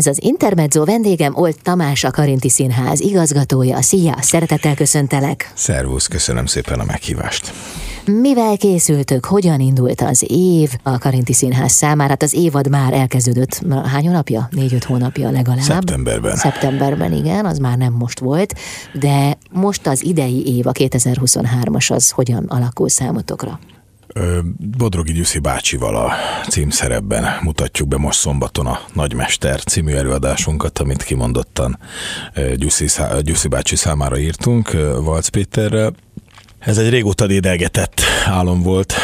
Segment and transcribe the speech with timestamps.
[0.00, 3.82] Ez az Intermezzo vendégem Olt Tamás, a Karinti Színház igazgatója.
[3.82, 5.52] Szia, szeretettel köszöntelek.
[5.54, 7.52] Szervusz, köszönöm szépen a meghívást.
[8.04, 12.08] Mivel készültök, hogyan indult az év a Karinti Színház számára?
[12.08, 14.48] Hát az évad már elkezdődött, hány hónapja?
[14.50, 15.60] Négy-öt hónapja legalább.
[15.60, 16.36] Szeptemberben.
[16.36, 18.54] Szeptemberben, igen, az már nem most volt,
[18.92, 23.58] de most az idei év, a 2023-as, az hogyan alakul számotokra?
[24.78, 26.12] Bodrogi Gyuszi bácsival a
[26.48, 31.78] címszerepben mutatjuk be most szombaton a Nagymester című előadásunkat, amit kimondottan
[32.54, 32.86] Gyuszi,
[33.20, 34.70] Gyuszi bácsi számára írtunk,
[35.02, 35.94] Valc Péterrel.
[36.60, 38.94] Ez egy régóta dédelgetett álom volt,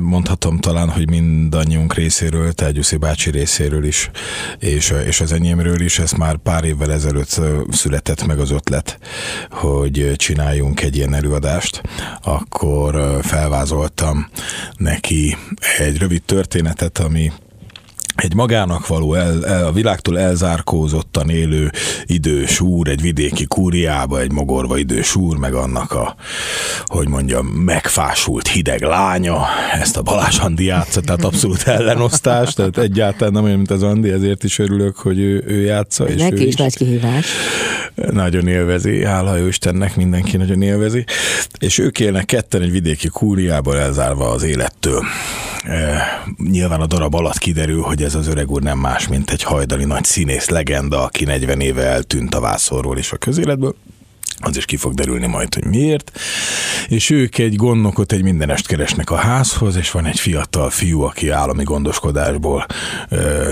[0.00, 4.10] mondhatom talán, hogy mindannyiunk részéről, tehát Gyuszi bácsi részéről is,
[4.58, 8.98] és, és az enyémről is, ez már pár évvel ezelőtt született meg az ötlet,
[9.50, 11.82] hogy csináljunk egy ilyen előadást,
[12.22, 14.28] akkor felvázoltam
[14.76, 15.36] neki
[15.78, 17.32] egy rövid történetet, ami
[18.22, 21.70] egy magának való, el, el, a világtól elzárkózottan élő
[22.06, 26.16] idős úr, egy vidéki kúriába, egy mogorva idős úr, meg annak a,
[26.84, 29.46] hogy mondjam, megfásult hideg lánya,
[29.80, 34.10] ezt a Balázs Andi játsza, tehát abszolút ellenosztás, tehát egyáltalán nem olyan, mint az Andi,
[34.10, 36.08] ezért is örülök, hogy ő, ő játsza.
[36.08, 37.26] És Neki ő is nagy kihívás.
[37.94, 41.04] Nagyon élvezi, hála jó Istennek, mindenki nagyon élvezi.
[41.58, 45.04] És ők élnek ketten egy vidéki kúriában elzárva az élettől.
[45.64, 46.02] E,
[46.50, 49.84] nyilván a darab alatt kiderül, hogy ez az öreg úr nem más, mint egy hajdani
[49.84, 53.74] nagy színész legenda, aki 40 éve eltűnt a vászorról és a közéletből
[54.40, 56.20] az is ki fog derülni majd, hogy miért.
[56.88, 61.28] És ők egy gondnokot, egy mindenest keresnek a házhoz, és van egy fiatal fiú, aki
[61.28, 62.66] állami gondoskodásból
[63.08, 63.50] ö,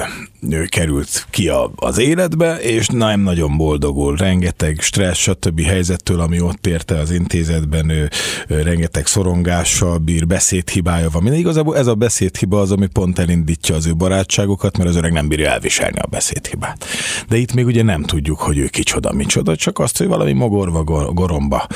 [0.69, 4.17] került ki a, az életbe, és nem nagyon boldogul.
[4.17, 5.61] Rengeteg stressz, stb.
[5.61, 8.11] helyzettől, ami ott érte az intézetben, ő,
[8.49, 11.23] ő rengeteg szorongással bír, beszédhibája van.
[11.23, 15.13] Minden igazából ez a beszédhiba az, ami pont elindítja az ő barátságokat, mert az öreg
[15.13, 16.85] nem bírja elviselni a beszédhibát.
[17.29, 20.85] De itt még ugye nem tudjuk, hogy ő kicsoda, micsoda, csak azt, hogy valami mogorva,
[21.13, 21.67] goromba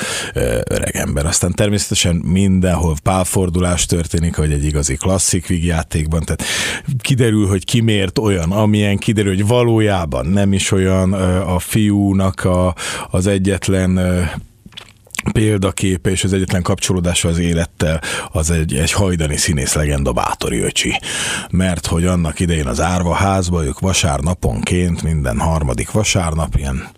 [0.63, 1.25] öreg ember.
[1.25, 6.43] Aztán természetesen mindenhol pálfordulás történik, hogy egy igazi klasszik vígjátékban, tehát
[7.01, 11.13] kiderül, hogy ki miért olyan, amilyen kiderül, hogy valójában nem is olyan
[11.43, 12.75] a fiúnak a,
[13.09, 13.99] az egyetlen
[15.31, 18.01] példaképe és az egyetlen kapcsolódása az élettel
[18.31, 20.99] az egy, egy hajdani színész legenda Bátori öcsi.
[21.51, 26.89] Mert hogy annak idején az árva házba ők vasárnaponként, minden harmadik vasárnap ilyen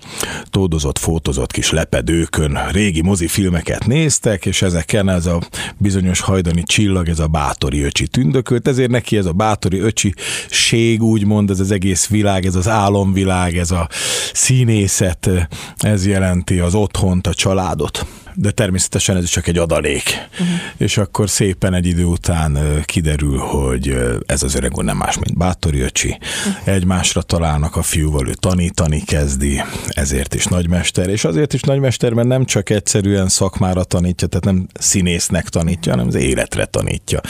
[0.50, 5.41] tódozott, fotozott kis lepedőkön régi mozifilmeket néztek, és ezeken ez a
[5.78, 10.13] bizonyos hajdani csillag, ez a Bátori öcsi tündökölt, ezért neki ez a Bátori öcsi
[10.50, 13.89] ség úgymond, ez az egész világ, ez az álomvilág, ez a
[14.33, 15.29] színészet,
[15.78, 20.28] ez jelenti az otthont, a családot de természetesen ez csak egy adalék.
[20.31, 20.47] Uh-huh.
[20.78, 25.38] És akkor szépen egy idő után kiderül, hogy ez az öreg úr nem más, mint
[25.38, 26.18] Bátori öcsi.
[26.47, 26.74] Uh-huh.
[26.74, 32.28] Egymásra találnak a fiúval, ő tanítani kezdi, ezért is nagymester, és azért is nagymester, mert
[32.28, 37.22] nem csak egyszerűen szakmára tanítja, tehát nem színésznek tanítja, hanem az életre tanítja.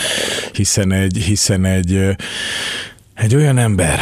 [0.53, 2.15] Hiszen egy, hiszen egy,
[3.13, 3.99] egy olyan ember,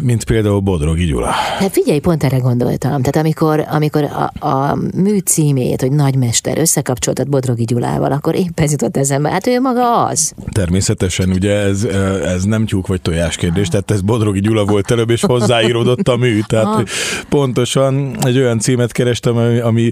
[0.00, 1.30] mint például Bodrogi Gyula.
[1.58, 3.02] Hát figyelj, pont erre gondoltam.
[3.02, 8.70] Tehát amikor, amikor a, a mű címét, hogy nagymester összekapcsoltad Bodrogi Gyulával, akkor épp ez
[8.70, 9.30] jutott eszembe.
[9.30, 10.34] Hát ő maga az.
[10.52, 11.84] Természetesen, ugye ez,
[12.24, 16.16] ez nem tyúk vagy tojás kérdés, tehát ez Bodrogi Gyula volt előbb, és hozzáíródott a
[16.16, 16.40] mű.
[16.46, 16.88] Tehát
[17.28, 19.90] pontosan egy olyan címet kerestem, ami, ami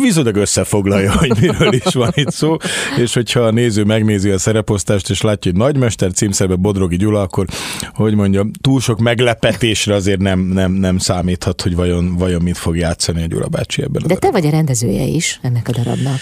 [0.00, 2.56] viszonylag összefoglalja, hogy miről is van itt szó,
[2.98, 7.46] és hogyha a néző megnézi a szereposztást, és látja, hogy nagymester címszerbe Bodrogi Gyula, akkor,
[7.94, 12.56] hogy mondjam, túl sok meglep meglepetésre azért nem, nem, nem számíthat, hogy vajon, vajon mit
[12.58, 16.18] fog játszani a Gyula bácsi ebben De te vagy a rendezője is ennek a darabnak.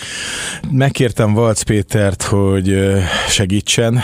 [0.71, 2.79] Megkértem Valc Pétert, hogy
[3.29, 4.01] segítsen,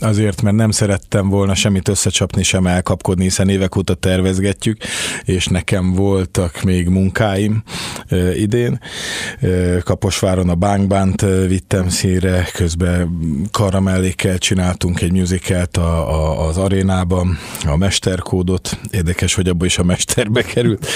[0.00, 4.82] azért, mert nem szerettem volna semmit összecsapni, sem elkapkodni, hiszen évek óta tervezgetjük,
[5.24, 7.62] és nekem voltak még munkáim
[8.34, 8.80] idén.
[9.84, 13.10] Kaposváron a Bánkbánt vittem színre, közben
[13.50, 18.78] karamellékkel csináltunk egy musicalt a, a, az arénában, a Mester mesterkódot.
[18.90, 20.86] Érdekes, hogy abba is a mesterbe került.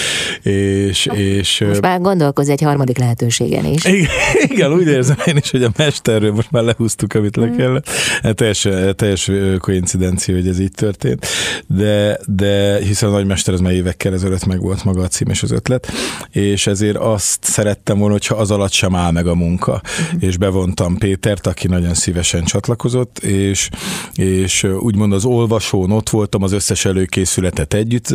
[0.42, 3.84] És, és, most már gondolkoz egy harmadik lehetőségen is.
[3.84, 4.08] Igen,
[4.52, 7.56] igen, úgy érzem én is, hogy a mesterről most már lehúztuk, amit le mm.
[7.56, 7.88] kellett.
[8.22, 11.26] Hát teljes, teljes koincidencia, hogy ez így történt.
[11.66, 15.42] De, de hiszen a nagymester ez már évekkel ezelőtt meg volt maga a cím és
[15.42, 15.92] az ötlet,
[16.30, 19.82] és ezért azt szerettem volna, hogyha az alatt sem áll meg a munka.
[20.14, 20.18] Mm.
[20.20, 23.68] És bevontam Pétert, aki nagyon szívesen csatlakozott, és,
[24.14, 28.14] és úgymond az olvasón ott voltam az összes elő előkészületet együtt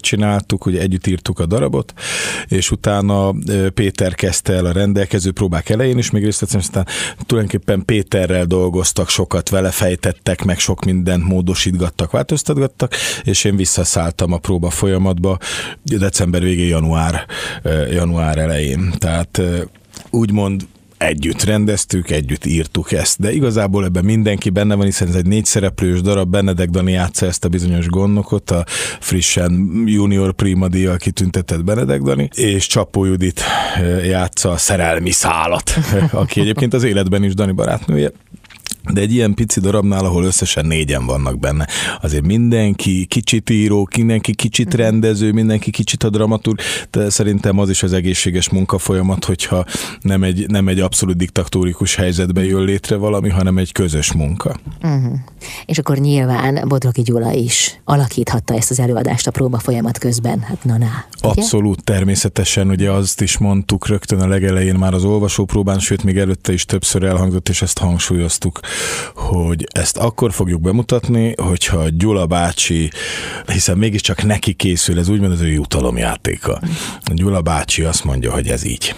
[0.00, 1.92] csináltuk, ugye együtt írtuk a darabot,
[2.48, 3.34] és utána
[3.74, 6.86] Péter kezdte el a rendelkező próbák elején is még részt aztán
[7.26, 14.38] tulajdonképpen Péterrel dolgoztak sokat vele, belefejtettek, meg sok mindent módosítgattak, változtatgattak, és én visszaszálltam a
[14.38, 15.38] próba folyamatba
[15.82, 17.26] december végén, január,
[17.90, 18.92] január elején.
[18.98, 19.40] Tehát
[20.10, 20.66] úgymond
[20.98, 25.44] együtt rendeztük, együtt írtuk ezt, de igazából ebben mindenki benne van, hiszen ez egy négy
[25.44, 28.64] szereplős darab, Benedek Dani játsza ezt a bizonyos gondnokot, a
[29.00, 33.40] frissen junior prima díjjal kitüntetett Benedek Dani, és Csapó Judit
[34.04, 35.70] játsza a szerelmi szálat,
[36.10, 38.10] aki egyébként az életben is Dani barátnője,
[38.92, 41.68] de egy ilyen pici darabnál, ahol összesen négyen vannak benne,
[42.00, 44.76] azért mindenki kicsit író, mindenki kicsit mhm.
[44.76, 46.58] rendező, mindenki kicsit a dramaturg,
[46.90, 49.64] de szerintem az is az egészséges munkafolyamat, hogyha
[50.00, 54.56] nem egy, nem egy abszolút diktatórikus helyzetben jön létre valami, hanem egy közös munka.
[54.82, 55.18] Uh-huh.
[55.66, 60.64] És akkor nyilván Bodrogi Gyula is alakíthatta ezt az előadást a próba folyamat közben, hát
[60.64, 60.86] na, na
[61.20, 66.52] Abszolút, természetesen, ugye azt is mondtuk rögtön a legelején már az olvasópróbán, sőt még előtte
[66.52, 68.60] is többször elhangzott, és ezt hangsúlyoztuk,
[69.14, 72.90] hogy ezt akkor fogjuk bemutatni, hogyha Gyula bácsi,
[73.46, 76.60] hiszen mégiscsak neki készül, ez úgymond az ő jutalomjátéka.
[77.12, 78.94] Gyula bácsi azt mondja, hogy ez így.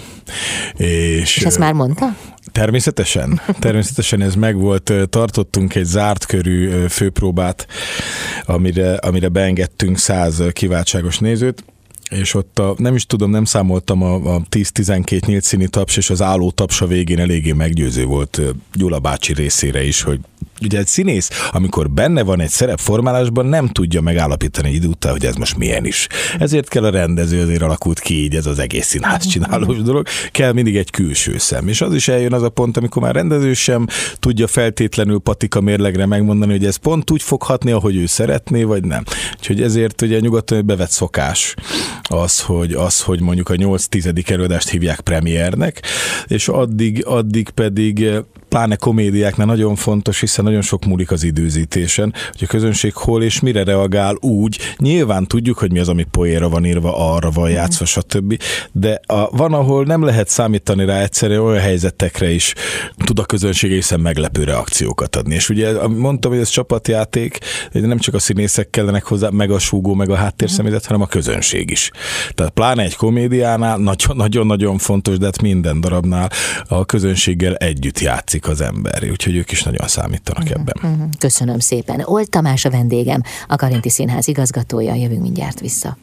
[0.77, 2.17] És, és ezt már mondta?
[2.53, 4.93] Természetesen, természetesen ez megvolt.
[5.11, 7.67] Tartottunk egy zárt körű főpróbát,
[8.43, 11.65] amire, amire beengedtünk száz kiváltságos nézőt,
[12.11, 16.11] és ott a, nem is tudom, nem számoltam a, a 10-12 nyílt színi taps, és
[16.11, 18.41] az álló tapsa végén eléggé meggyőző volt
[18.75, 20.21] Gyula bácsi részére is, hogy
[20.63, 25.35] ugye egy színész, amikor benne van egy szerepformálásban, nem tudja megállapítani idő után, hogy ez
[25.35, 26.07] most milyen is.
[26.39, 30.07] Ezért kell a rendező, azért alakult ki így ez az egész színház csinálós dolog.
[30.33, 31.69] Kell mindig egy külső szem.
[31.69, 33.87] És az is eljön az a pont, amikor már rendező sem
[34.19, 38.85] tudja feltétlenül patika mérlegre megmondani, hogy ez pont úgy fog hatni, ahogy ő szeretné, vagy
[38.85, 39.05] nem.
[39.37, 41.55] Úgyhogy ezért ugye nyugodtan bevett szokás
[42.03, 44.31] az, hogy, az, hogy mondjuk a 8-10.
[44.31, 45.83] előadást hívják premiernek,
[46.27, 48.07] és addig, addig pedig
[48.51, 53.41] pláne komédiáknál nagyon fontos, hiszen nagyon sok múlik az időzítésen, hogy a közönség hol és
[53.41, 54.59] mire reagál úgy.
[54.77, 58.43] Nyilván tudjuk, hogy mi az, ami poéra van írva, arra van játszva, stb.
[58.73, 62.55] De a, van, ahol nem lehet számítani rá egyszerűen olyan helyzetekre is
[62.97, 65.35] tud a közönség hiszen meglepő reakciókat adni.
[65.35, 67.39] És ugye mondtam, hogy ez csapatjáték,
[67.73, 71.07] de nem csak a színészek kellenek hozzá, meg a súgó, meg a háttérszemélyzet, hanem a
[71.07, 71.91] közönség is.
[72.35, 76.31] Tehát pláne egy komédiánál nagyon-nagyon fontos, de hát minden darabnál
[76.69, 80.93] a közönséggel együtt játszik játszik az ember, úgyhogy ők is nagyon számítanak uh-huh, ebben.
[80.93, 81.09] Uh-huh.
[81.19, 82.03] Köszönöm szépen.
[82.05, 85.97] Olt Tamás a vendégem, a Karinti Színház igazgatója, jövünk mindjárt vissza.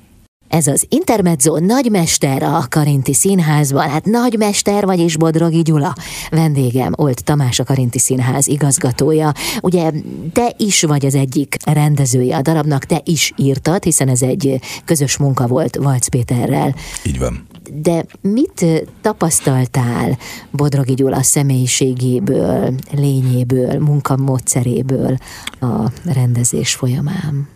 [0.47, 5.95] Ez az Intermezzo nagymester a Karinti Színházban, hát nagymester vagyis Bodrogi Gyula.
[6.29, 9.31] Vendégem Olt Tamás a Karinti Színház igazgatója.
[9.61, 9.91] Ugye
[10.33, 15.17] te is vagy az egyik rendezője a darabnak, te is írtad, hiszen ez egy közös
[15.17, 16.75] munka volt Valc Péterrel.
[17.03, 18.65] Így van de mit
[19.01, 20.17] tapasztaltál
[20.51, 25.17] Bodrogi Gyula személyiségéből, lényéből, munkamódszeréből
[25.59, 27.47] a rendezés folyamán?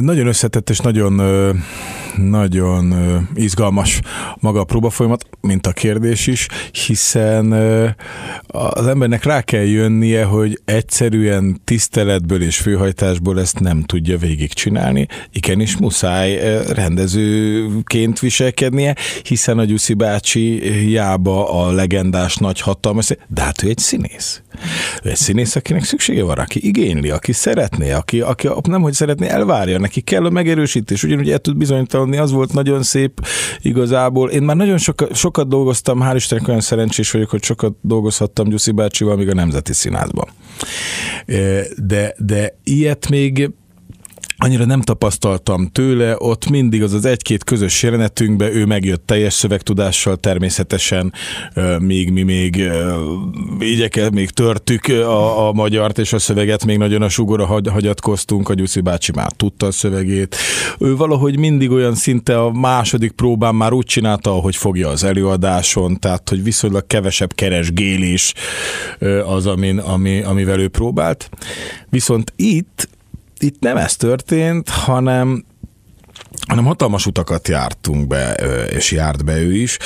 [0.00, 1.20] Nagyon összetett és nagyon,
[2.16, 2.94] nagyon
[3.34, 4.00] izgalmas
[4.40, 6.46] maga a próbafolyamat, mint a kérdés is,
[6.86, 7.52] hiszen
[8.46, 15.06] az embernek rá kell jönnie, hogy egyszerűen tiszteletből és főhajtásból ezt nem tudja végigcsinálni.
[15.32, 16.40] Igenis muszáj
[16.72, 23.78] rendezőként viselkednie, hiszen a Gyuszi bácsi jába a legendás nagy hatalmas, de hát ő egy
[23.78, 24.42] színész.
[25.02, 29.28] Ő egy színész, akinek szüksége van, aki igényli, aki szeretné, aki, aki nem hogy szeretné,
[29.28, 31.56] elvárja, neki kell a megerősítés, ugyanúgy el tud
[32.04, 33.26] bizonytalanni, az volt nagyon szép
[33.58, 34.30] igazából.
[34.30, 38.70] Én már nagyon sokat, sokat dolgoztam, hál' Istennek olyan szerencsés vagyok, hogy sokat dolgozhattam Gyuszi
[38.70, 40.28] bácsival, még a Nemzeti Színházban.
[41.76, 43.50] De, de ilyet még
[44.42, 50.16] annyira nem tapasztaltam tőle, ott mindig az az egy-két közös jelenetünkbe ő megjött teljes szövegtudással
[50.16, 51.12] természetesen,
[51.78, 52.70] míg mi még
[53.58, 58.48] igyeke, még törtük a, a magyart és a szöveget, még nagyon a sugora hagy, hagyatkoztunk,
[58.48, 60.36] a Gyuszi bácsi már tudta a szövegét.
[60.78, 65.98] Ő valahogy mindig olyan szinte a második próbán már úgy csinálta, ahogy fogja az előadáson,
[65.98, 68.34] tehát hogy viszonylag kevesebb keresgélés
[69.26, 71.30] az, amin, ami, amivel ő próbált.
[71.88, 72.88] Viszont itt
[73.42, 75.44] itt nem ez történt, hanem
[76.48, 78.32] hanem hatalmas utakat jártunk be,
[78.70, 79.76] és járt be ő is,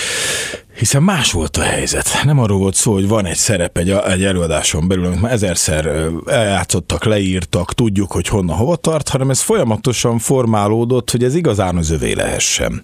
[0.78, 2.08] hiszen más volt a helyzet.
[2.24, 6.10] Nem arról volt szó, hogy van egy szerep egy, egy előadáson belül, amit már ezerszer
[6.26, 11.90] eljátszottak, leírtak, tudjuk, hogy honnan hova tart, hanem ez folyamatosan formálódott, hogy ez igazán az
[11.90, 12.82] övé lehessen.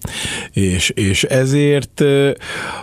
[0.51, 2.03] És, és ezért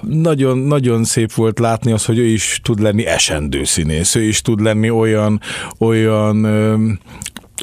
[0.01, 4.43] nagyon, nagyon szép volt látni az, hogy ő is tud lenni esendő színész, ő is
[4.43, 5.41] tud lenni olyan,
[5.79, 6.47] olyan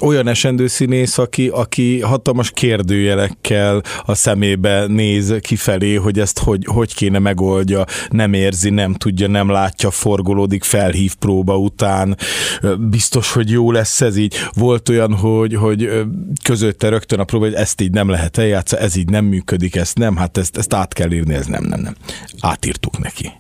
[0.02, 6.96] olyan esendő színész, aki, aki hatalmas kérdőjelekkel a szemébe néz kifelé, hogy ezt hogy, hogy
[6.96, 12.18] kéne megoldja, nem érzi, nem tudja, nem látja, forgolódik, felhív próba után,
[12.80, 14.36] biztos, hogy jó lesz ez így.
[14.54, 15.90] Volt olyan, hogy, hogy
[16.44, 19.98] közötte rögtön a próba, hogy ezt így nem lehet eljátszani, ez így nem működik, ezt
[19.98, 21.96] nem, hát ezt, ezt át kell írni, ez nem, nem, nem.
[22.40, 23.32] Átírtuk neki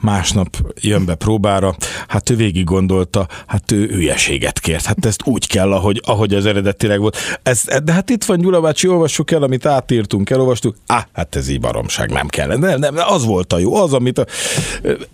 [0.00, 1.76] másnap jön be próbára,
[2.08, 6.46] hát ő végig gondolta, hát ő hülyeséget kért, hát ezt úgy kell, ahogy, ahogy az
[6.46, 7.16] eredetileg volt.
[7.42, 11.48] Ez, de hát itt van Gyula bácsi, olvassuk el, amit átírtunk, elolvastuk, á, hát ez
[11.48, 12.56] így baromság, nem kell.
[12.56, 14.26] Nem, nem, az volt a jó, az, amit a,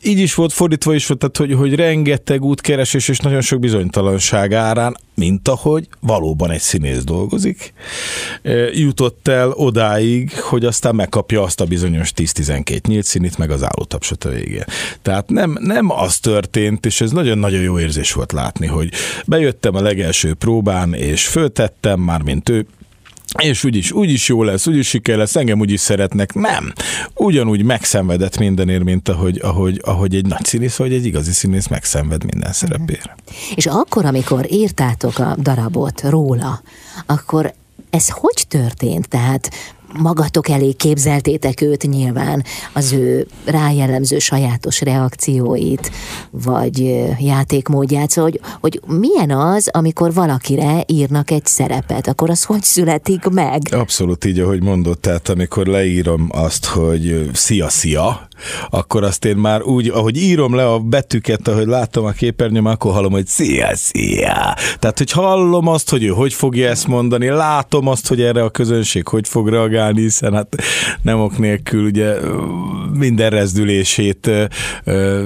[0.02, 4.52] így is volt, fordítva is volt, tehát hogy, hogy rengeteg útkeresés és nagyon sok bizonytalanság
[4.52, 7.72] árán, mint ahogy valóban egy színész dolgozik,
[8.72, 14.24] jutott el odáig, hogy aztán megkapja azt a bizonyos 10-12 nyílt színit, meg az állótapsot
[14.24, 14.64] a végén.
[15.02, 18.92] Tehát nem, nem az történt, és ez nagyon-nagyon jó érzés volt látni, hogy
[19.26, 22.66] bejöttem a legelső próbán, és föltettem, már mint ő,
[23.42, 26.34] és úgyis, úgyis jó lesz, úgyis siker lesz, engem úgyis szeretnek.
[26.34, 26.72] Nem.
[27.14, 32.24] Ugyanúgy megszenvedett mindenért, mint ahogy, ahogy, ahogy egy nagy színész, vagy egy igazi színész megszenved
[32.24, 33.14] minden szerepért.
[33.54, 36.62] És akkor, amikor írtátok a darabot róla,
[37.06, 37.54] akkor
[37.90, 39.08] ez hogy történt?
[39.08, 39.50] Tehát
[39.98, 45.90] magatok elé képzeltétek őt nyilván, az ő rájellemző sajátos reakcióit,
[46.30, 52.62] vagy játékmódját, szóval, hogy, hogy milyen az, amikor valakire írnak egy szerepet, akkor az hogy
[52.62, 53.62] születik meg?
[53.70, 58.28] Abszolút így, ahogy mondott, tehát amikor leírom azt, hogy szia-szia,
[58.70, 62.92] akkor azt én már úgy, ahogy írom le a betűket, ahogy látom a képernyőm, akkor
[62.92, 64.56] hallom, hogy szia, szia.
[64.78, 68.50] Tehát, hogy hallom azt, hogy ő hogy fogja ezt mondani, látom azt, hogy erre a
[68.50, 70.56] közönség hogy fog reagálni, hiszen hát
[71.02, 72.14] nem ok nélkül ugye
[72.92, 74.30] minden rezdülését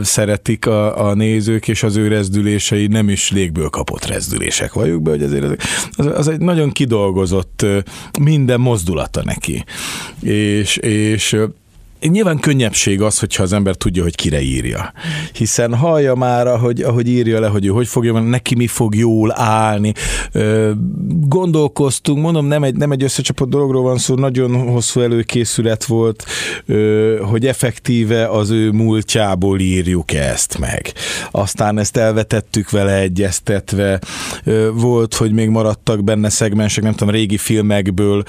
[0.02, 5.10] szeretik a, a nézők, és az ő rezdülései nem is légből kapott rezdülések vagyunk be,
[5.10, 5.62] hogy azért
[5.96, 7.66] az, az egy nagyon kidolgozott
[8.20, 9.64] minden mozdulata neki.
[10.22, 11.36] És, és
[12.00, 14.92] Nyilván könnyebbség az, hogyha az ember tudja, hogy kire írja.
[15.32, 19.32] Hiszen hallja már, ahogy, ahogy írja le, hogy ő hogy fogja, neki mi fog jól
[19.36, 19.92] állni.
[21.08, 26.24] Gondolkoztunk, mondom, nem egy, nem egy összecsapott dologról van szó, nagyon hosszú előkészület volt,
[27.20, 30.92] hogy effektíve az ő múltjából írjuk ezt meg.
[31.30, 34.00] Aztán ezt elvetettük vele egyeztetve.
[34.72, 38.22] Volt, hogy még maradtak benne szegmensek, nem tudom, régi filmekből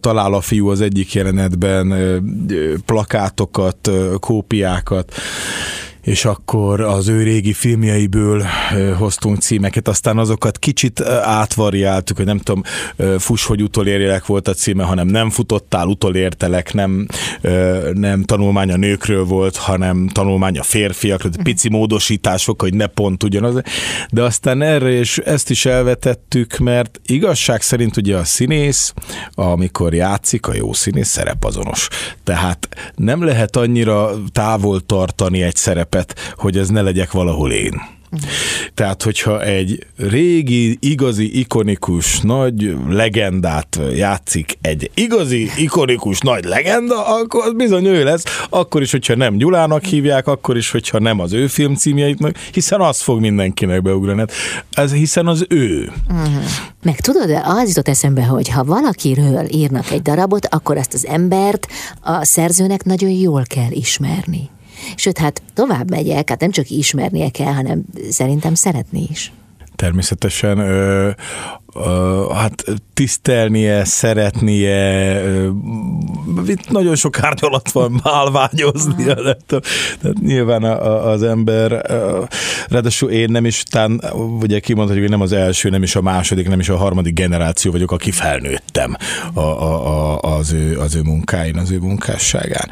[0.00, 1.94] talál a fiú az egyik jelenetben
[2.86, 5.12] plak plakátokat, kópiákat,
[6.02, 8.44] és akkor az ő régi filmjeiből
[8.98, 12.62] hoztunk címeket, aztán azokat kicsit átvariáltuk, hogy nem tudom,
[13.18, 17.06] fuss, hogy utolérjelek volt a címe, hanem nem futottál, utolértelek, nem,
[17.92, 23.60] nem tanulmány a nőkről volt, hanem tanulmány a férfiakról, pici módosítások, hogy ne pont ugyanaz,
[24.10, 28.94] de aztán erre és ezt is elvetettük, mert igazság szerint ugye a színész,
[29.34, 31.88] amikor játszik, a jó színész szerepazonos.
[32.24, 37.80] Tehát nem lehet annyira távol tartani egy szerepet, szerepet, hogy ez ne legyek valahol én.
[38.74, 47.44] Tehát, hogyha egy régi, igazi, ikonikus, nagy legendát játszik egy igazi, ikonikus, nagy legenda, akkor
[47.46, 51.32] az bizony ő lesz, akkor is, hogyha nem Gyulának hívják, akkor is, hogyha nem az
[51.32, 54.24] ő film címjeitnek, hiszen az fog mindenkinek beugrani.
[54.70, 55.92] Ez hiszen az ő.
[56.08, 56.42] Uh-huh.
[56.82, 61.66] Meg tudod, az jutott eszembe, hogy ha valakiről írnak egy darabot, akkor ezt az embert
[62.00, 64.50] a szerzőnek nagyon jól kell ismerni.
[64.96, 69.32] Sőt, hát tovább megyek, hát nem csak ismernie kell, hanem szerintem szeretni is.
[69.76, 70.58] Természetesen
[72.34, 75.22] hát tisztelnie, szeretnie,
[76.46, 79.62] itt nagyon sok árnyalat van málványozni, tehát
[80.20, 81.70] nyilván az ember,
[82.68, 84.02] ráadásul én nem is, tán,
[84.40, 87.72] ugye kimondhatjuk, hogy nem az első, nem is a második, nem is a harmadik generáció
[87.72, 88.96] vagyok, aki felnőttem
[89.34, 92.68] a, a, a, az, ő, az ő munkáin, az ő munkásságán.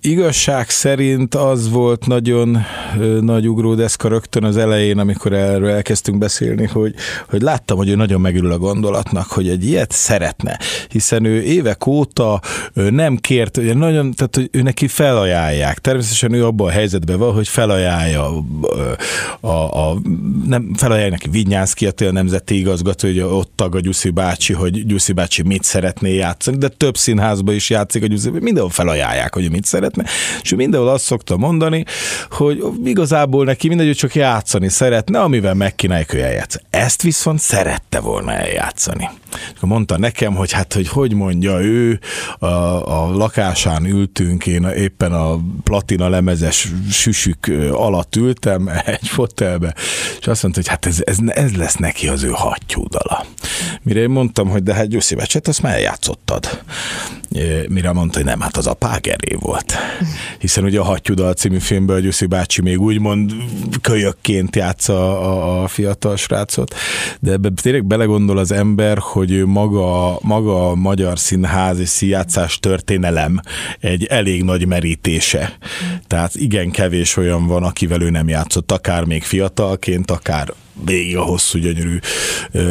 [0.00, 2.58] Igazság szerint az volt nagyon
[3.20, 6.94] nagy ugródeszka rögtön az elején, amikor erről elkezdtünk beszélni, hogy,
[7.28, 11.42] hogy láttam, hogy ő nagyon megül örül a gondolatnak, hogy egy ilyet szeretne, hiszen ő
[11.42, 12.40] évek óta
[12.72, 15.78] nem kért, ugye nagyon, tehát hogy ő neki felajánlják.
[15.78, 18.24] Természetesen ő abban a helyzetben van, hogy felajánlja
[19.40, 19.98] a, a, a
[20.46, 25.12] nem felajánlja neki Vinyánszki, a nemzeti igazgató, hogy ott tag a Gyuszi bácsi, hogy Gyuszi
[25.12, 29.64] bácsi mit szeretné játszani, de több színházban is játszik a Gyuszi, mindenhol felajánlják, hogy mit
[29.64, 30.04] szeretne,
[30.42, 31.84] és ő mindenhol azt szokta mondani,
[32.30, 36.56] hogy igazából neki mindegy, hogy csak játszani szeretne, amivel megkínálják, hogy eljátsz.
[36.70, 39.10] Ezt viszont szerette volna akarna eljátszani.
[39.56, 42.00] Akkor mondta nekem, hogy hát, hogy hogy mondja ő,
[42.38, 49.74] a, a lakásán ültünk, én éppen a platina lemezes süsük alatt ültem egy fotelbe,
[50.20, 53.26] és azt mondta, hogy hát ez, ez, ez lesz neki az ő hattyúdala.
[53.82, 56.62] Mire én mondtam, hogy de hát Gyuszi Becset, azt már eljátszottad.
[57.68, 59.74] Mire mondta, hogy nem, hát az a Págeré volt.
[60.38, 63.32] Hiszen ugye a Hattyúdal című filmből Gyuszi bácsi még úgymond
[63.80, 66.74] kölyökként játsza a, a fiatal srácot,
[67.20, 67.84] de ebbe tényleg
[68.16, 73.40] belegondol az ember, hogy ő maga, maga a magyar színház és színjátszás történelem
[73.80, 75.58] egy elég nagy merítése.
[76.06, 80.52] Tehát igen kevés olyan van, akivel ő nem játszott, akár még fiatalként, akár
[80.84, 81.98] végig a hosszú gyönyörű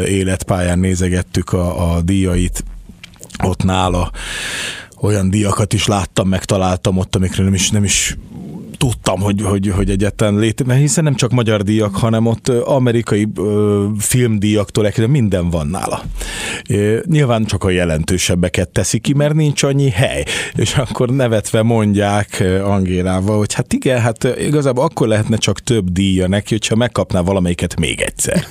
[0.07, 2.63] életpályán nézegettük a, a díjait
[3.43, 4.11] ott nála
[5.01, 8.17] olyan diakat is láttam, megtaláltam ott, amikre nem is, nem is
[8.77, 13.27] tudtam, hogy, hogy, hogy egyetlen lét, mert hiszen nem csak magyar díjak, hanem ott amerikai
[13.35, 16.03] ö, filmdíjaktól elkezdve minden van nála.
[16.67, 20.25] É, nyilván csak a jelentősebbeket teszi ki, mert nincs annyi hely.
[20.55, 26.27] És akkor nevetve mondják Angélával, hogy hát igen, hát igazából akkor lehetne csak több díja
[26.27, 28.45] neki, hogyha megkapná valamelyiket még egyszer.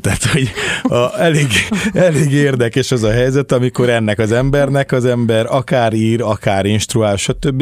[0.00, 0.50] Tehát, hogy
[0.82, 1.46] a, elég,
[1.92, 7.16] elég érdekes az a helyzet, amikor ennek az embernek az ember akár ír, akár instruál,
[7.16, 7.60] stb.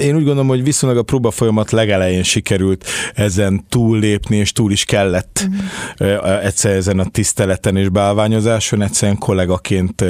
[0.00, 4.84] Én úgy gondolom, hogy viszonylag a próba folyamat legelején sikerült ezen túllépni, és túl is
[4.84, 5.48] kellett
[5.98, 6.44] uh-huh.
[6.44, 10.04] egyszer ezen a tiszteleten és bálványozáson, egyszerűen kollégaként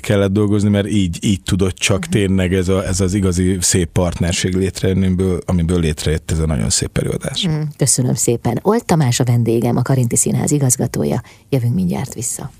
[0.00, 2.12] kellett dolgozni, mert így, így tudott csak uh-huh.
[2.12, 6.70] tényleg ez, a, ez az igazi szép partnerség létrejönni, amiből, amiből létrejött ez a nagyon
[6.70, 7.44] szép előadás.
[7.44, 7.62] Uh-huh.
[7.76, 8.58] Köszönöm szépen.
[8.62, 11.22] Olt Tamás a vendégem, a Karinti Színház igazgatója.
[11.48, 12.50] Jövünk mindjárt vissza.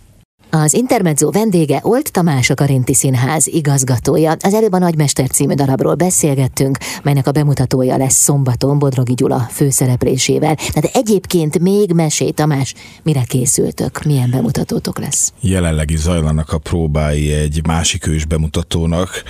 [0.53, 4.37] Az Intermezzo vendége Olt Tamás a Karinti Színház igazgatója.
[4.41, 10.57] Az előbb a Nagymester című darabról beszélgettünk, melynek a bemutatója lesz szombaton Bodrogi Gyula főszereplésével.
[10.81, 14.03] De egyébként még mesé, Tamás, mire készültök?
[14.03, 15.33] Milyen bemutatótok lesz?
[15.41, 19.23] Jelenleg is zajlanak a próbái egy másik ős bemutatónak.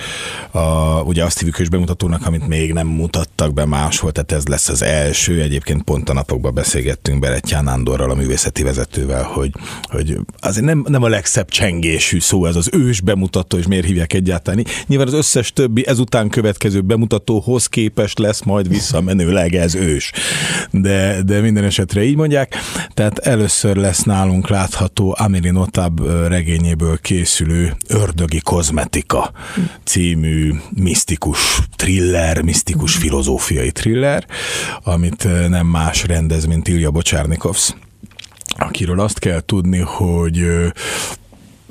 [0.51, 0.59] A,
[1.01, 4.81] ugye azt hívjuk ős bemutatónak, amit még nem mutattak be máshol, tehát ez lesz az
[4.81, 5.41] első.
[5.41, 9.51] Egyébként pont a napokban beszélgettünk Berettyán Nándorral, a művészeti vezetővel, hogy,
[9.83, 14.13] hogy azért nem, nem a legszebb csengésű szó ez az ős bemutató, és miért hívják
[14.13, 14.65] egyáltalán.
[14.87, 20.11] Nyilván az összes többi ezután következő bemutatóhoz képest lesz majd visszamenőleg ez ős.
[20.71, 22.55] De, de minden esetre így mondják.
[22.93, 29.31] Tehát először lesz nálunk látható Amélie Notab regényéből készülő Ördögi kozmetika
[29.83, 34.25] című misztikus thriller, misztikus filozófiai thriller,
[34.83, 37.75] amit nem más rendez, mint Ilja Bocsárnikovsz
[38.57, 40.45] akiről azt kell tudni, hogy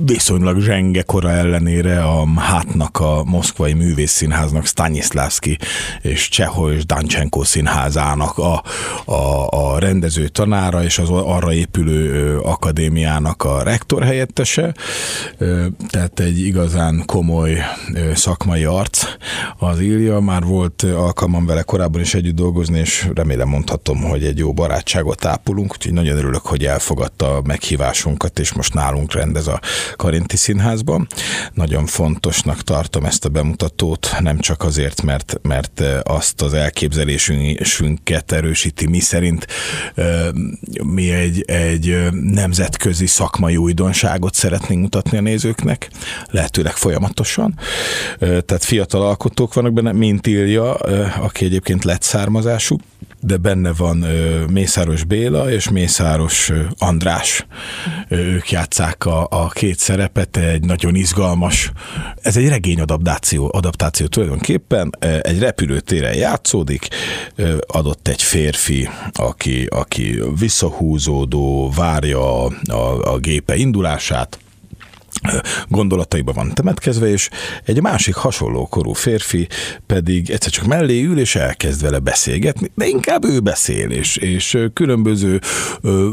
[0.04, 5.58] viszonylag zsenge kora ellenére a hátnak a moszkvai művészszínháznak Stanislavski
[6.00, 8.62] és Cseho és Danchenko színházának a,
[9.04, 14.74] a, a rendező tanára és az arra épülő akadémiának a rektor helyettese,
[15.90, 17.58] tehát egy igazán komoly
[18.14, 19.04] szakmai arc
[19.58, 24.38] az Ilja, már volt alkalmam vele korábban is együtt dolgozni, és remélem mondhatom, hogy egy
[24.38, 29.60] jó barátságot ápolunk, úgyhogy nagyon örülök, hogy elfogadta a meghívásunkat, és most nálunk rendez a
[29.96, 31.06] Karinti Színházban.
[31.52, 38.86] Nagyon fontosnak tartom ezt a bemutatót, nem csak azért, mert, mert azt az elképzelésünket erősíti,
[38.86, 39.46] mi szerint
[40.82, 45.90] mi egy, egy nemzetközi szakmai újdonságot szeretnénk mutatni a nézőknek,
[46.30, 47.58] lehetőleg folyamatosan.
[48.18, 50.74] Tehát fiatal alkotók vannak benne, mint Ilja,
[51.20, 52.76] aki egyébként lett származású,
[53.20, 53.96] de benne van
[54.50, 57.46] Mészáros Béla és Mészáros András.
[58.08, 61.72] Ők játszák a, a két szerepet, egy nagyon izgalmas,
[62.22, 66.88] ez egy regény adaptáció, adaptáció tulajdonképpen, egy repülőtéren játszódik,
[67.66, 72.52] adott egy férfi, aki, aki visszahúzódó, várja a,
[73.12, 74.38] a gépe indulását,
[75.68, 77.28] gondolataiba van temetkezve, és
[77.64, 79.48] egy másik hasonló korú férfi
[79.86, 84.58] pedig egyszer csak mellé ül, és elkezd vele beszélgetni, de inkább ő beszél, és, és
[84.72, 85.40] különböző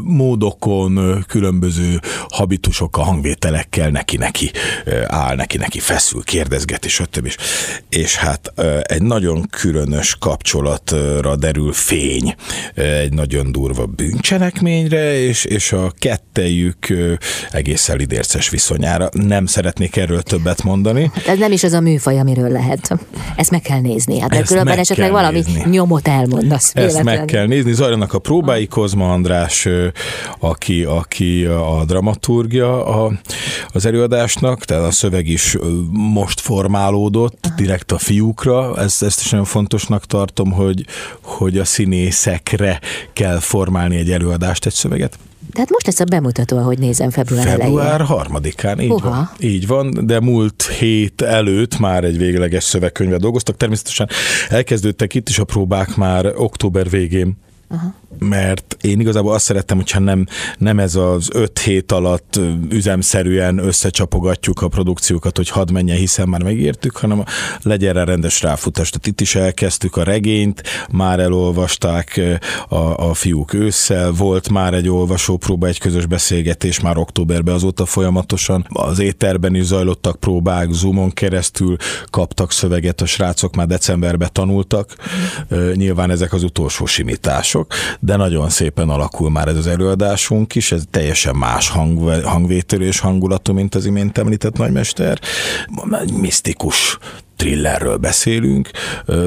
[0.02, 4.50] módokon, különböző habitusokkal, hangvételekkel neki-neki
[5.06, 7.26] áll, neki-neki feszül, kérdezget, és stb.
[7.26, 7.36] És,
[7.88, 12.34] és hát egy nagyon különös kapcsolatra derül fény,
[12.74, 16.86] egy nagyon durva bűncselekményre, és, és a kettejük
[17.50, 19.26] egészen lidérces viszonyára számára.
[19.28, 21.10] Nem szeretnék erről többet mondani.
[21.14, 22.98] Hát ez nem is az a műfaj, amiről lehet.
[23.36, 24.18] Ezt meg kell nézni.
[24.20, 25.70] Hát Ezt különben esetleg valami nézni.
[25.70, 26.72] nyomot elmondasz.
[26.74, 27.72] Ezt meg kell nézni.
[27.72, 28.66] Zajlanak a próbái.
[28.66, 29.68] Kozma András,
[30.38, 33.12] aki, aki a dramaturgia a,
[33.72, 35.56] az előadásnak, tehát a szöveg is
[35.90, 37.54] most formálódott, Aha.
[37.54, 38.76] direkt a fiúkra.
[38.78, 40.84] Ezt, ezt is nagyon fontosnak tartom, hogy,
[41.22, 42.80] hogy a színészekre
[43.12, 45.18] kell formálni egy előadást, egy szöveget
[45.52, 48.06] Tehát most lesz a bemutató, ahogy nézem, február, Február elején.
[48.06, 49.08] harmadikán, így Uha.
[49.10, 49.30] van.
[49.38, 53.56] Így van, de múlt hét előtt már egy végleges szövegkönyvet dolgoztak.
[53.56, 54.08] Természetesen
[54.48, 57.36] elkezdődtek itt is a próbák már október végén.
[57.68, 57.94] Aha.
[58.18, 60.26] Mert én igazából azt szerettem, hogyha nem,
[60.58, 62.40] nem ez az öt hét alatt
[62.70, 67.24] üzemszerűen összecsapogatjuk a produkciókat, hogy hadd menjen, hiszen már megértük, hanem
[67.62, 68.90] legyen rá rendes ráfutás.
[68.90, 72.20] Tehát itt is elkezdtük a regényt, már elolvasták
[72.68, 78.66] a, a fiúk ősszel, volt már egy olvasópróba, egy közös beszélgetés már októberben, azóta folyamatosan
[78.68, 81.76] az éterben is zajlottak próbák, Zoomon keresztül
[82.10, 84.96] kaptak szöveget, a srácok már decemberben tanultak,
[85.74, 90.82] nyilván ezek az utolsó simítások, de nagyon szépen alakul már ez az előadásunk is, ez
[90.90, 95.18] teljesen más hang, hangvételű és hangulatú, mint az imént említett nagymester.
[96.00, 96.98] Egy misztikus
[97.36, 98.70] thrillerről beszélünk,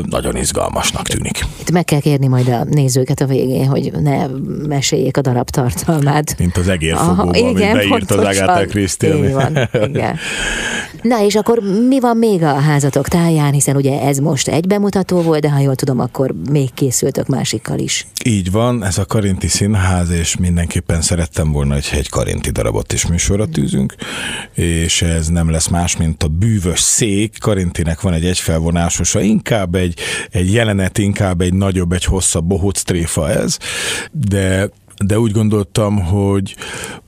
[0.10, 1.46] nagyon izgalmasnak tűnik.
[1.60, 4.28] Itt meg kell kérni majd a nézőket a végén, hogy ne
[4.68, 6.36] meséljék a darab tartalmát.
[6.38, 9.16] Mint az egérfogóban, amit beírt az Agatha Christie.
[9.16, 10.18] Így van, igen.
[11.02, 15.22] Na és akkor mi van még a házatok táján, hiszen ugye ez most egy bemutató
[15.22, 18.08] volt, de ha jól tudom, akkor még készültök másikkal is.
[18.26, 23.08] Így van, ez a Karinti Színház, és mindenképpen szerettem volna, hogy egy Karinti darabot is
[23.08, 23.96] műsorra tűzünk,
[24.54, 27.38] és ez nem lesz más, mint a bűvös szék.
[27.40, 30.00] Karintinek van egy egyfelvonásosa, inkább egy,
[30.32, 33.58] egy jelenet, inkább egy nagyobb, egy hosszabb bohóc tréfa ez,
[34.12, 34.70] de
[35.06, 36.56] de úgy gondoltam, hogy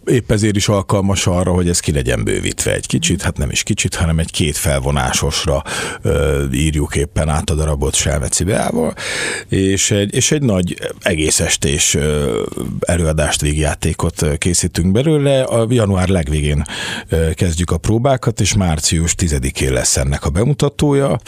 [0.05, 3.63] épp ezért is alkalmas arra, hogy ez ki legyen bővítve egy kicsit, hát nem is
[3.63, 5.63] kicsit, hanem egy két felvonásosra
[6.01, 8.93] ö, írjuk éppen át a darabot Selmeci Beával,
[9.49, 11.97] és egy, és egy nagy egész estés
[12.79, 15.41] előadást, végjátékot készítünk belőle.
[15.41, 16.63] A január legvégén
[17.33, 21.19] kezdjük a próbákat, és március 10-én lesz ennek a bemutatója.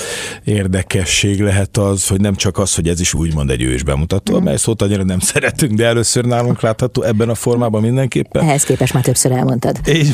[0.43, 4.57] Érdekesség lehet az, hogy nem csak az, hogy ez is úgymond egy ős bemutató, amely
[4.57, 8.43] szót annyira nem szeretünk, de először nálunk látható ebben a formában mindenképpen.
[8.43, 9.79] Ehhez képest már többször elmondtad.
[9.83, 10.07] És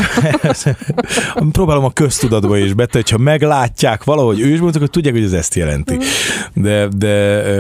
[1.52, 5.34] próbálom a köztudatba is betenni, hogyha meglátják valahogy ő is mondtuk, hogy tudják, hogy ez
[5.34, 5.98] ezt jelenti.
[6.54, 7.08] De, de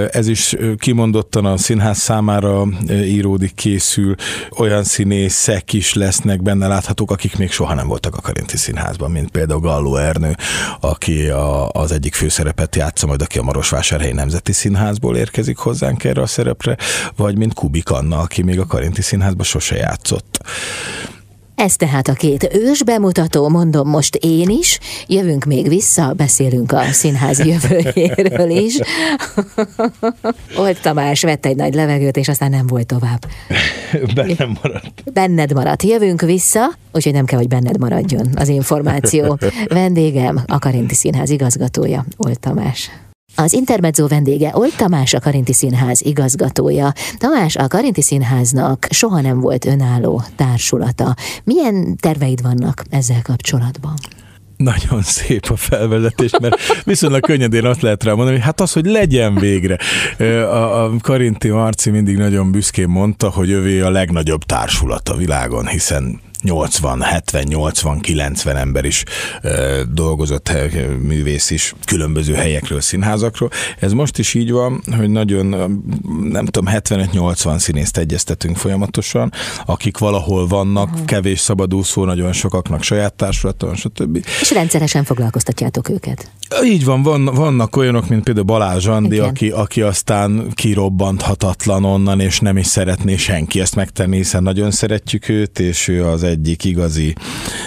[0.09, 4.15] ez is kimondottan a színház számára íródik, készül,
[4.57, 9.29] olyan színészek is lesznek benne láthatók, akik még soha nem voltak a Karinti Színházban, mint
[9.29, 10.35] például Galló Ernő,
[10.79, 16.21] aki a, az egyik főszerepet játsza, majd aki a Marosvásárhelyi Nemzeti Színházból érkezik hozzánk erre
[16.21, 16.77] a szerepre,
[17.15, 20.39] vagy mint Kubik Anna, aki még a Karinti Színházban sose játszott.
[21.61, 24.79] Ez tehát a két ős bemutató, mondom most én is.
[25.07, 28.79] Jövünk még vissza, beszélünk a színház jövőjéről is.
[30.61, 33.25] Olt Tamás vett egy nagy levegőt, és aztán nem volt tovább.
[34.15, 35.03] Bennem maradt.
[35.13, 35.83] Benned maradt.
[35.83, 39.37] Jövünk vissza, úgyhogy nem kell, hogy benned maradjon az információ.
[39.67, 42.89] Vendégem a Karinti Színház igazgatója, Olt Tamás.
[43.35, 46.93] Az Intermezzo vendége Olt Tamás, a Karinti Színház igazgatója.
[47.17, 51.15] Tamás, a Karinti Színháznak soha nem volt önálló társulata.
[51.43, 53.93] Milyen terveid vannak ezzel kapcsolatban?
[54.57, 58.85] Nagyon szép a felvezetés, mert viszonylag könnyedén azt lehet rá mondani, hogy hát az, hogy
[58.85, 59.77] legyen végre.
[60.43, 65.67] A, a Karinti Marci mindig nagyon büszkén mondta, hogy övé a legnagyobb társulat a világon,
[65.67, 69.03] hiszen 80, 70, 80, 90 ember is
[69.41, 70.51] ö, dolgozott,
[71.01, 73.49] művész is különböző helyekről, színházakról.
[73.79, 75.45] Ez most is így van, hogy nagyon,
[76.23, 79.31] nem tudom, 75-80 színészt egyeztetünk folyamatosan,
[79.65, 81.05] akik valahol vannak, uh-huh.
[81.05, 84.25] kevés szabadúszó, nagyon sokaknak saját társulaton, stb.
[84.41, 86.31] És rendszeresen foglalkoztatjátok őket?
[86.63, 92.39] Így van, van vannak olyanok, mint például Balázs Andi, aki, aki aztán kirobbanthatatlan onnan, és
[92.39, 97.15] nem is szeretné senki ezt megtenni, hiszen nagyon szeretjük őt, és ő az egyik igazi,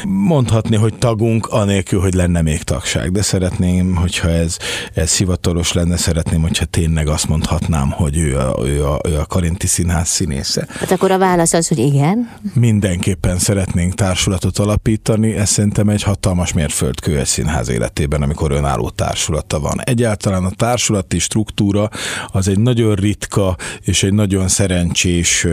[0.04, 4.56] mondhatni, hogy tagunk, anélkül, hogy lenne még tagság, de szeretném, hogyha ez,
[4.94, 9.26] ez hivatalos lenne, szeretném, hogyha tényleg azt mondhatnám, hogy ő a, ő a, ő a
[9.26, 10.66] Karinti Színház színésze.
[10.68, 12.30] Hát akkor a válasz az, hogy igen.
[12.54, 19.60] Mindenképpen szeretnénk társulatot alapítani, ez szerintem egy hatalmas mérföldkő egy színház életében, amikor önálló társulata
[19.60, 19.80] van.
[19.84, 21.90] Egyáltalán a társulati struktúra
[22.26, 25.46] az egy nagyon ritka és egy nagyon szerencsés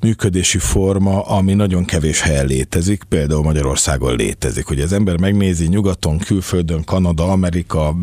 [0.00, 4.66] működési forma, ami nagyon kevés helyen létezik, például Magyarországon létezik.
[4.66, 7.96] Hogy az ember megnézi nyugaton, külföldön, Kanada, Amerika,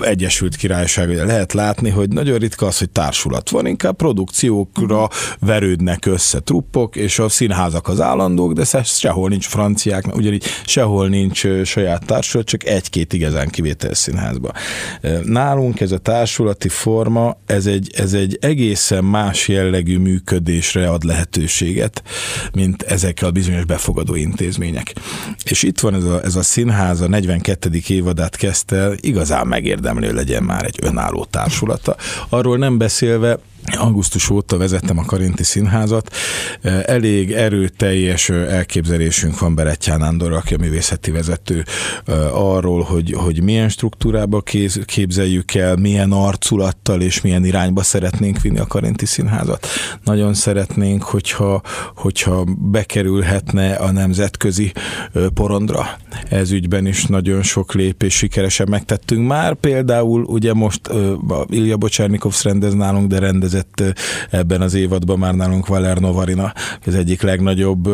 [0.00, 5.08] Egyesült Királyság, lehet látni, hogy nagyon ritka az, hogy társulat van, inkább produkciókra
[5.40, 11.46] verődnek össze truppok, és a színházak az állandók, de sehol nincs franciák, ugyanígy sehol nincs
[11.64, 14.52] saját társulat, csak egy-két igazán kivétel színházba.
[15.24, 22.02] Nálunk ez a társulati forma, ez egy, ez egy egészen más jellegű működésre ad lehetőséget,
[22.52, 24.92] mint ezek a bizonyos befogadó intézmények.
[25.44, 27.70] És itt van ez a, ez a színház, a 42.
[27.88, 31.96] évadát kezdte igazán megérdemlő legyen már egy önálló társulata.
[32.28, 33.38] Arról nem beszélve,
[33.74, 36.14] augusztus óta vezettem a Karinti Színházat.
[36.84, 41.64] Elég erőteljes elképzelésünk van Berettyán Nándor, aki a művészeti vezető
[42.32, 44.42] arról, hogy, hogy milyen struktúrába
[44.84, 49.66] képzeljük el, milyen arculattal és milyen irányba szeretnénk vinni a Karinti Színházat.
[50.04, 51.62] Nagyon szeretnénk, hogyha,
[51.94, 54.72] hogyha bekerülhetne a nemzetközi
[55.34, 55.86] porondra.
[56.30, 59.54] Ez ügyben is nagyon sok lépés sikeresen megtettünk már.
[59.54, 60.80] Például ugye most
[61.48, 63.98] Ilja Bocsárnikovsz rendez nálunk, de rendez érkezett
[64.30, 66.52] ebben az évadban már nálunk Valer Novarina,
[66.86, 67.88] az egyik legnagyobb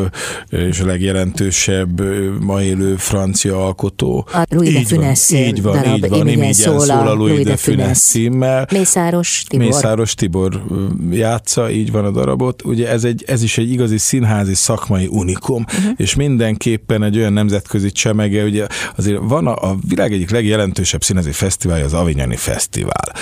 [0.50, 2.00] és a legjelentősebb
[2.40, 4.26] ma élő francia alkotó.
[4.32, 7.14] A Louis így de Funès van, így van, darab, így van, így szól, szól a
[7.14, 8.66] Louis, de Funès címmel.
[8.70, 9.66] Mészáros Tibor.
[9.66, 10.62] Mészáros Tibor
[11.10, 12.64] játsza, így van a darabot.
[12.64, 15.92] Ugye ez, egy, ez is egy igazi színházi szakmai unikum, uh-huh.
[15.96, 21.32] és mindenképpen egy olyan nemzetközi csemege, ugye azért van a, a világ egyik legjelentősebb színházi
[21.32, 23.12] fesztiválja, az Avignoni Fesztivál.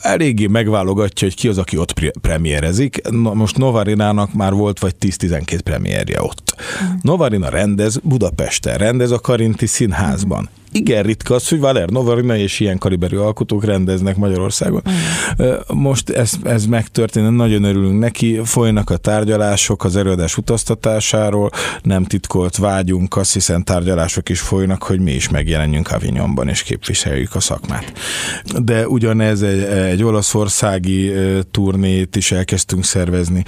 [0.00, 3.00] Eléggé megválogatja, hogy ki az, aki ott ott premierezik.
[3.10, 6.54] Na, most Novarinának már volt vagy 10-12 premierje ott.
[6.84, 6.94] Mm.
[7.02, 12.78] Novarina rendez Budapesten, rendez a Karinti Színházban igen ritka az, hogy Valer Novarina és ilyen
[12.78, 14.82] kaliberű alkotók rendeznek Magyarországon.
[14.90, 15.44] Mm.
[15.74, 21.50] Most ez, ez megtörtént, nagyon örülünk neki, folynak a tárgyalások az előadás utaztatásáról,
[21.82, 27.34] nem titkolt vágyunk, azt hiszen tárgyalások is folynak, hogy mi is megjelenjünk Avignonban és képviseljük
[27.34, 27.92] a szakmát.
[28.62, 31.12] De ugyanez egy, egy olaszországi
[31.50, 33.44] turnét is elkezdtünk szervezni,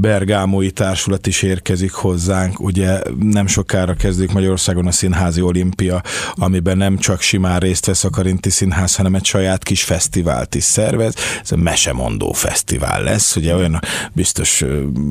[0.00, 6.02] Bergámói társulat is érkezik hozzánk, ugye nem sokára kezdődik Magyarországon a Színházi Olimpia,
[6.48, 10.64] amiben nem csak simán részt vesz a Karinti Színház, hanem egy saját kis fesztivált is
[10.64, 11.14] szervez.
[11.42, 13.80] Ez a Mesemondó Fesztivál lesz, ugye olyan
[14.12, 14.64] biztos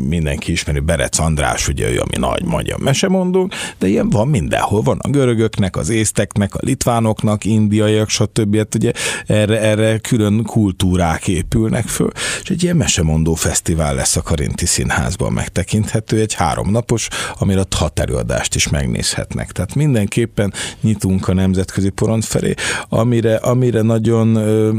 [0.08, 5.00] mindenki ismeri, Berec András, ugye ő, ami nagy magyar mesemondó, de ilyen van mindenhol, van
[5.02, 8.58] a görögöknek, az észteknek, a litvánoknak, indiaiak, stb.
[8.58, 8.91] Hát ugye
[9.26, 12.12] erre, erre külön kultúrák épülnek föl,
[12.43, 17.08] és egy ilyen mesemondó fesztivál lesz a Karinti Színházban megtekinthető, egy háromnapos,
[17.39, 19.52] amire hat előadást is megnézhetnek.
[19.52, 22.54] Tehát mindenképpen nyitunk a nemzetközi porond felé,
[22.90, 24.72] amire, amire nagyon ö,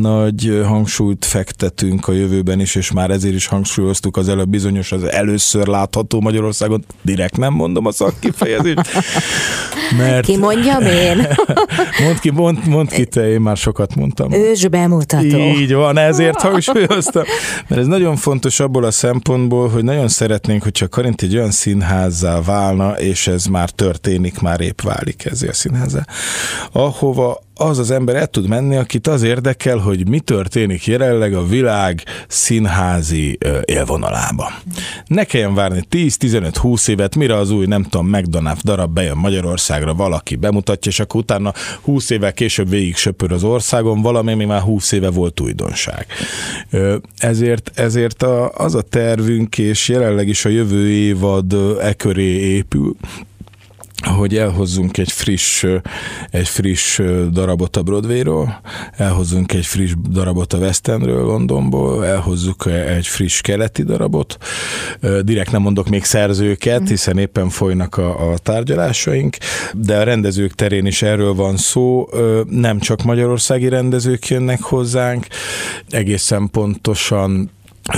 [0.00, 5.02] nagy hangsúlyt fektetünk a jövőben is, és már ezért is hangsúlyoztuk az előbb bizonyos, az
[5.02, 8.80] először látható Magyarországon, direkt nem mondom a szakkifejezést.
[9.98, 10.24] Mert...
[10.24, 11.26] Ki mondjam én?
[12.04, 14.32] mondd ki, mond, mond ki te, én már sokat mondtam.
[14.32, 15.36] Ős bemutató.
[15.36, 17.22] Így van, ezért hangsúlyoztam.
[17.68, 22.40] Mert ez nagyon fontos abból a szempontból, hogy nagyon szeretnénk, hogyha Karint egy olyan színházzá
[22.40, 26.04] válna, és ez már történik, már épp válik ezzel a színház színháza,
[26.72, 31.46] ahova az az ember el tud menni, akit az érdekel, hogy mi történik jelenleg a
[31.46, 34.52] világ színházi élvonalában.
[35.06, 40.36] Ne kelljen várni 10-15-20 évet, mire az új, nem tudom, McDonald's darab bejön Magyarországra, valaki
[40.36, 44.92] bemutatja, és akkor utána 20 évvel később végig söpör az országon, valami, ami már 20
[44.92, 46.06] éve volt újdonság.
[47.18, 52.96] Ezért, ezért a, az a tervünk, és jelenleg is a jövő évad e köré épül,
[54.04, 55.64] hogy elhozzunk egy friss,
[56.30, 58.60] egy friss darabot a Broadwayról,
[58.96, 64.36] elhozzunk egy friss darabot a West Endről, Londonból, elhozzuk egy friss keleti darabot.
[65.22, 66.88] Direkt nem mondok még szerzőket, mhm.
[66.88, 69.36] hiszen éppen folynak a, a tárgyalásaink,
[69.72, 72.08] de a rendezők terén is erről van szó.
[72.48, 75.26] Nem csak magyarországi rendezők jönnek hozzánk,
[75.90, 77.50] egészen pontosan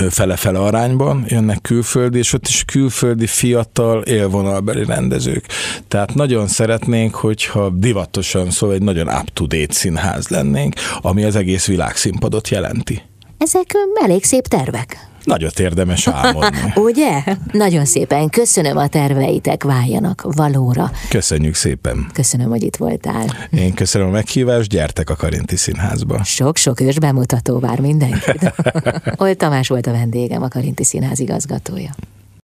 [0.09, 5.45] fele-fele arányban jönnek külföldi, és ott is külföldi fiatal élvonalbeli rendezők.
[5.87, 12.49] Tehát nagyon szeretnénk, hogyha divatosan szóval egy nagyon up-to-date színház lennénk, ami az egész világszínpadot
[12.49, 13.01] jelenti.
[13.37, 15.08] Ezek elég szép tervek.
[15.23, 16.57] Nagyot érdemes álmodni.
[16.89, 17.23] Ugye?
[17.51, 20.91] Nagyon szépen köszönöm a terveitek, váljanak valóra.
[21.09, 22.07] Köszönjük szépen.
[22.13, 23.25] Köszönöm, hogy itt voltál.
[23.51, 26.23] Én köszönöm a meghívást, gyertek a Karinti Színházba.
[26.23, 28.53] Sok-sok ős bemutató vár mindenkit.
[29.21, 31.89] Oly Tamás volt a vendégem, a Karinti Színház igazgatója.